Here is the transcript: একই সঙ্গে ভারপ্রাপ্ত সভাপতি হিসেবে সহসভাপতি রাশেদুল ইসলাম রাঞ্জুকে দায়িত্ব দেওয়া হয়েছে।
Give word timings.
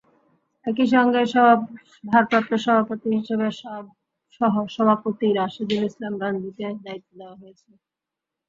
একই 0.65 0.87
সঙ্গে 0.93 1.21
ভারপ্রাপ্ত 2.03 2.51
সভাপতি 2.63 3.07
হিসেবে 3.17 3.47
সহসভাপতি 4.35 5.27
রাশেদুল 5.33 5.81
ইসলাম 5.89 6.13
রাঞ্জুকে 6.21 6.67
দায়িত্ব 6.85 7.09
দেওয়া 7.19 7.35
হয়েছে। 7.41 7.69